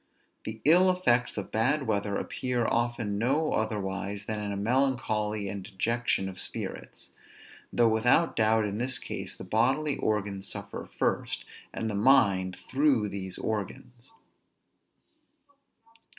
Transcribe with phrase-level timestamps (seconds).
[0.45, 5.61] The ill effects of bad weather appear often no otherwise than in a melancholy and
[5.63, 7.11] dejection of spirits;
[7.71, 13.09] though without doubt, in this case, the bodily organs suffer first, and the mind through
[13.09, 14.11] these organs.